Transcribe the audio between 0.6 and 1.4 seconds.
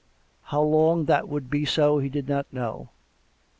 long that